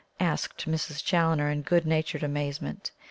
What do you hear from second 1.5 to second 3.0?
in good natured amazement.